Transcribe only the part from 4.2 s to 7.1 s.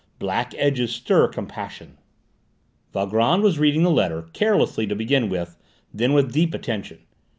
carelessly to begin with, then with deep attention.